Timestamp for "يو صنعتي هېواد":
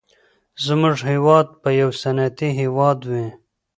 1.81-2.99